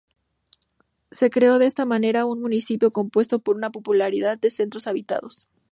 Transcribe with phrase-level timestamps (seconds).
[1.11, 5.47] Se creó de esta manera un municipio compuesto por una pluralidad de centros habitados.